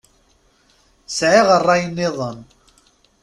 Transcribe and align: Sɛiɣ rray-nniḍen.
Sɛiɣ 1.17 1.47
rray-nniḍen. 1.61 2.39